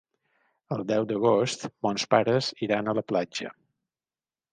El 0.75 0.79
deu 0.91 1.03
d'agost 1.11 1.65
mons 1.87 2.05
pares 2.13 2.47
iran 2.69 2.89
a 2.93 2.97
la 3.01 3.05
platja. 3.13 3.53